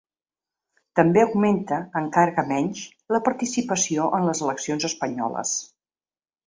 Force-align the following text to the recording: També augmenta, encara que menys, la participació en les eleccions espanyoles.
També 0.99 1.21
augmenta, 1.23 1.77
encara 2.01 2.33
que 2.39 2.45
menys, 2.53 2.81
la 3.17 3.23
participació 3.29 4.11
en 4.21 4.27
les 4.31 4.45
eleccions 4.49 4.93
espanyoles. 4.93 5.59